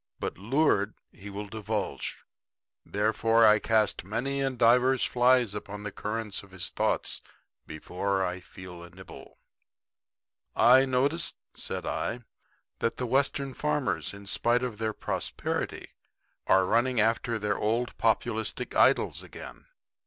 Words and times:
But 0.19 0.35
lured, 0.35 0.95
he 1.11 1.29
will 1.29 1.45
divulge. 1.47 2.25
Therefore 2.83 3.45
I 3.45 3.59
cast 3.59 4.03
many 4.03 4.41
and 4.41 4.57
divers 4.57 5.03
flies 5.03 5.53
upon 5.53 5.83
the 5.83 5.91
current 5.91 6.41
of 6.41 6.49
his 6.49 6.71
thoughts 6.71 7.21
before 7.67 8.25
I 8.25 8.39
feel 8.39 8.81
a 8.83 8.89
nibble. 8.89 9.37
"I 10.55 10.85
notice," 10.85 11.35
said 11.53 11.85
I, 11.85 12.21
"that 12.79 12.97
the 12.97 13.05
Western 13.05 13.53
farmers, 13.53 14.11
in 14.11 14.25
spite 14.25 14.63
of 14.63 14.79
their 14.79 14.93
prosperity, 14.93 15.89
are 16.47 16.65
running 16.65 16.99
after 16.99 17.37
their 17.37 17.59
old 17.59 17.95
populistic 17.99 18.73
idols 18.75 19.21
again." 19.21 19.67